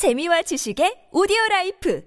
[0.00, 2.00] 재미와 지식의 오디오 life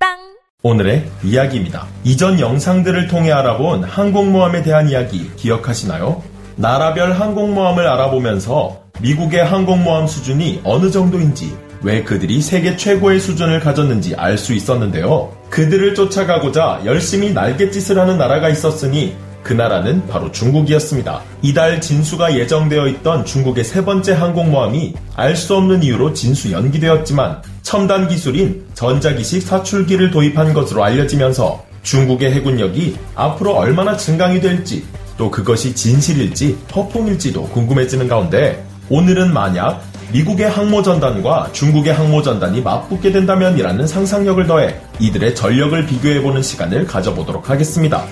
[0.00, 0.16] 팟빵
[0.62, 1.86] 오늘의 이야기입니다.
[2.02, 6.22] 이전 영상들을 통해 알아본 항공모함에 대한 이야기 기억하시나요?
[6.56, 14.38] 나라별 항공모함을 알아보면서 미국의 항공모함 수준이 어느 정도인지 왜 그들이 세계 최고의 수준을 가졌는지 알
[14.38, 15.30] 수 있었는데요.
[15.50, 21.20] 그들을 쫓아가고자 열심히 날갯짓을 하는 나라가 있었으니 그 나라는 바로 중국이었습니다.
[21.42, 28.08] 이달 진수가 예정되어 있던 중국의 세 번째 항공모함이 알 수 없는 이유로 진수 연기되었지만 첨단
[28.08, 34.84] 기술인 전자기식 사출기를 도입한 것으로 알려지면서 중국의 해군력이 앞으로 얼마나 증강이 될지
[35.16, 44.46] 또 그것이 진실일지 허풍일지도 궁금해지는 가운데 오늘은 만약 미국의 항모전단과 중국의 항모전단이 맞붙게 된다면이라는 상상력을
[44.46, 48.04] 더해 이들의 전력을 비교해보는 시간을 가져보도록 하겠습니다.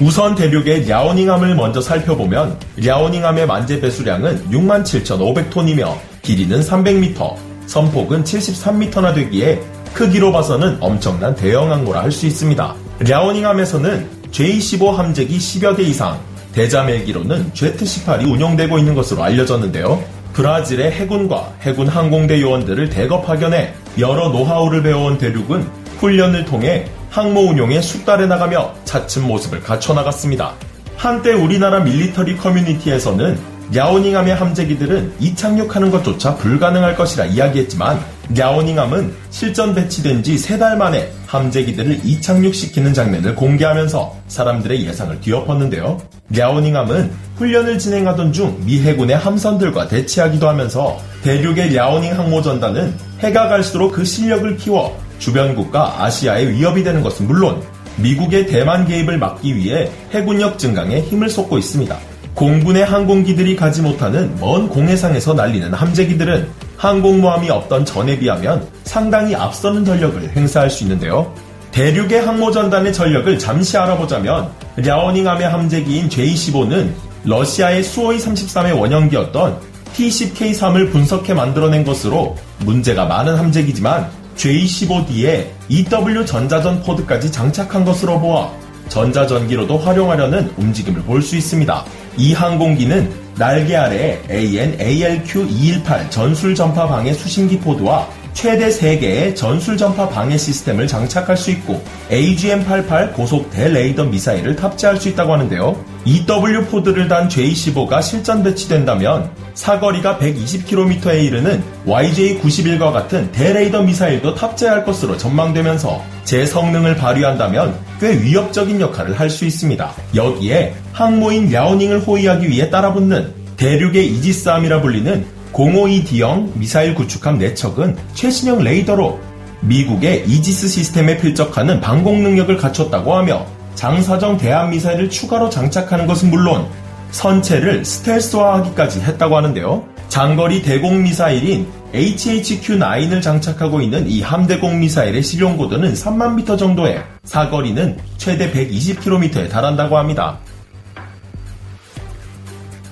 [0.00, 7.36] 우선 대륙의 랴오닝함을 먼저 살펴보면 랴오닝함의 만재 배수량은 67,500톤이며 길이는 300m,
[7.66, 9.60] 선폭은 73m나 되기에
[9.92, 12.74] 크기로 봐서는 엄청난 대형 항모라 할 수 있습니다.
[13.00, 16.18] 랴오닝함에서는 J-15 함재기 10여 대 이상,
[16.52, 20.02] 대자멜기로는 Z-18이 운용되고 있는 것으로 알려졌는데요.
[20.32, 27.80] 브라질의 해군과 해군 항공대 요원들을 대거 파견해 여러 노하우를 배워온 대륙은 훈련을 통해 항모 운용에
[27.80, 30.52] 숙달해 나가며 차츰 모습을 갖춰 나갔습니다.
[30.96, 33.38] 한때 우리나라 밀리터리 커뮤니티에서는
[33.74, 38.00] 야오닝함의 함재기들은 이착륙하는 것조차 불가능할 것이라 이야기했지만
[38.36, 46.00] 야오닝함은 실전 배치된 지 세 달 만에 함재기들을 이착륙시키는 장면을 공개하면서 사람들의 예상을 뒤엎었는데요.
[46.36, 53.92] 야오닝함은 훈련을 진행하던 중 미 해군의 함선들과 대치하기도 하면서 대륙의 야오닝 항모 전단은 해가 갈수록
[53.92, 57.62] 그 실력을 키워 주변국가 아시아에 위협이 되는 것은 물론
[57.96, 61.96] 미국의 대만 개입을 막기 위해 해군력 증강에 힘을 쏟고 있습니다.
[62.34, 70.34] 공군의 항공기들이 가지 못하는 먼 공해상에서 날리는 함재기들은 항공모함이 없던 전에 비하면 상당히 앞서는 전력을
[70.34, 71.32] 행사할 수 있는데요.
[71.72, 76.90] 대륙의 항모전단의 전력을 잠시 알아보자면 랴오닝함의 함재기인 J-15는
[77.24, 79.58] 러시아의 수호이 33의 원형기였던
[79.92, 88.50] T-10K3을 분석해 만들어낸 것으로 문제가 많은 함재기지만 J-15D에 EW 전자전 포드까지 장착한 것으로 보아
[88.88, 91.84] 전자전기로도 활용하려는 움직임을 볼 수 있습니다.
[92.16, 100.36] 이 항공기는 날개 아래에 AN-ALQ-218 전술 전파 방해 수신기 포드와 최대 3개의 전술 전파 방해
[100.38, 105.84] 시스템을 장착할 수 있고 AGM-88 고속 대레이더 미사일을 탑재할 수 있다고 하는데요.
[106.04, 115.18] EW 포드를 단 J-15가 실전 배치된다면 사거리가 120km에 이르는 YJ-91과 같은 대레이더 미사일도 탑재할 것으로
[115.18, 119.92] 전망되면서 제 성능을 발휘한다면 꽤 위협적인 역할을 할 수 있습니다.
[120.14, 129.20] 여기에 항모인 랴오닝을 호위하기 위해 따라붙는 대륙의 이지스함이라 불리는 052D형 미사일 구축함 4척은 최신형 레이더로
[129.60, 136.66] 미국의 이지스 시스템에 필적하는 방공 능력을 갖췄다고 하며 장사정 대함 미사일을 추가로 장착하는 것은 물론
[137.10, 139.84] 선체를 스텔스화하기까지 했다고 하는데요.
[140.08, 147.98] 장거리 대공 미사일인 HHQ-9을 장착하고 있는 이 함대공 미사일의 실용 고도는 3만 미터 정도에 사거리는
[148.16, 150.38] 최대 120km에 달한다고 합니다.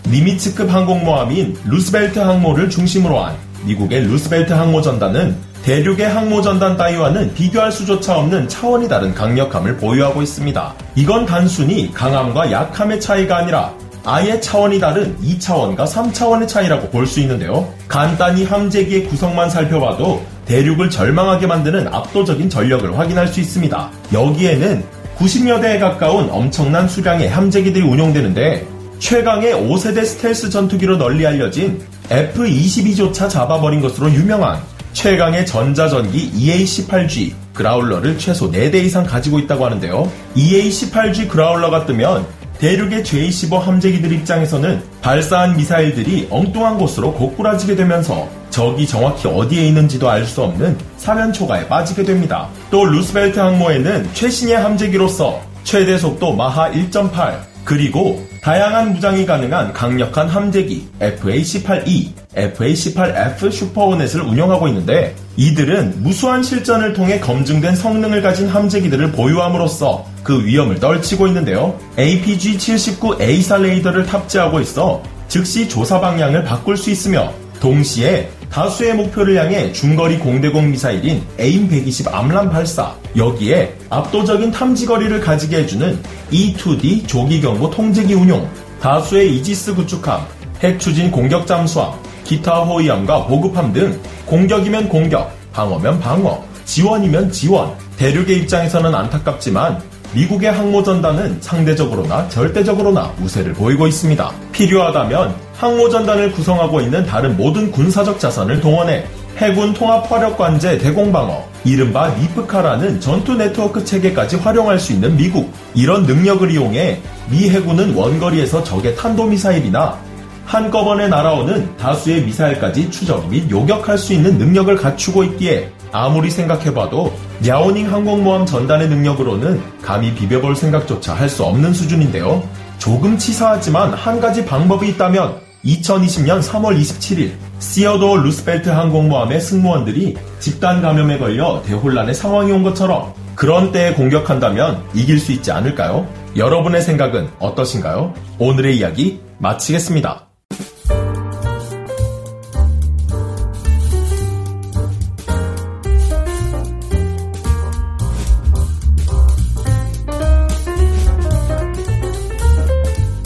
[0.07, 8.49] 니미츠급 항공모함인 루스벨트 항모를 중심으로 한 미국의 루스벨트 항모전단은 대륙의 항모전단 따위와는 비교할 수조차 없는
[8.49, 10.75] 차원이 다른 강력함을 보유하고 있습니다.
[10.95, 13.75] 이건 단순히 강함과 약함의 차이가 아니라
[14.11, 17.71] 아예 차원이 다른 2차원과 3차원의 차이라고 볼 수 있는데요.
[17.89, 23.91] 간단히 함재기의 구성만 살펴봐도 대륙을 절망하게 만드는 압도적인 전력을 확인할 수 있습니다.
[24.15, 24.83] 여기에는
[25.19, 28.67] 90여 대에 가까운 엄청난 수량의 함재기들이 운용되는데
[28.99, 34.59] 최강의 5세대 스텔스 전투기로 널리 알려진 F-22조차 잡아버린 것으로 유명한
[34.95, 40.11] 최강의 전자전기 EA-18G 그라울러를 최소 4대 이상 가지고 있다고 하는데요.
[40.35, 49.29] EA-18G 그라울러가 뜨면 대륙의 J-15 함재기들 입장에서는 발사한 미사일들이 엉뚱한 곳으로 고꾸라지게 되면서 적이 정확히
[49.29, 52.49] 어디에 있는지도 알 수 없는 사면 초가에 빠지게 됩니다.
[52.71, 60.89] 또 루스벨트 항모에는 최신의 함재기로서 최대 속도 마하 1.8 그리고 다양한 무장이 가능한 강력한 함재기
[61.01, 70.47] FA-18E, FA-18F 슈퍼호넷을 운영하고 있는데 이들은 무수한 실전을 통해 검증된 성능을 가진 함재기들을 보유함으로써 그
[70.47, 71.79] 위험을 떨치고 있는데요.
[71.99, 77.31] APG-79 A사 레이더를 탑재하고 있어 즉시 조사 방향을 바꿀 수 있으며
[77.61, 85.59] 동시에 다수의 목표를 향해 중거리 공대공 미사일인 AIM-120 암람 발사, 여기에 압도적인 탐지 거리를 가지게
[85.59, 85.99] 해주는
[86.31, 88.49] E-2D 조기경보 통제기 운용,
[88.81, 90.27] 다수의 이지스 구축함,
[90.63, 91.93] 핵 추진 공격 잠수함,
[92.25, 97.73] 기타 호위함과 보급함 등 공격이면 공격, 방어면 방어, 지원이면 지원.
[97.97, 99.83] 대륙의 입장에서는 안타깝지만
[100.15, 104.33] 미국의 항모전단은 상대적으로나 절대적으로나 우세를 보이고 있습니다.
[104.53, 109.05] 필요하다면 항모전단을 구성하고 있는 다른 모든 군사적 자산을 동원해
[109.37, 115.53] 해군 통합 화력 관제 대공방어, 이른바 NIFC-CA라는 전투 네트워크 체계까지 활용할 수 있는 미국.
[115.75, 117.01] 이런 능력을 이용해
[117.31, 119.99] 미 해군은 원거리에서 적의 탄도미사일이나
[120.45, 127.13] 한꺼번에 날아오는 다수의 미사일까지 추적 및 요격할 수 있는 능력을 갖추고 있기에 아무리 생각해봐도
[127.45, 132.43] 랴오닝 항공모함 전단의 능력으로는 감히 비벼볼 생각조차 할 수 없는 수준인데요.
[132.79, 141.19] 조금 치사하지만 한 가지 방법이 있다면 2020년 3월 27일 시어도 루스벨트 항공모함의 승무원들이 집단 감염에
[141.19, 146.07] 걸려 대혼란의 상황이 온 것처럼 그런 때에 공격한다면 이길 수 있지 않을까요?
[146.37, 148.15] 여러분의 생각은 어떠신가요?
[148.39, 150.28] 오늘의 이야기 마치겠습니다.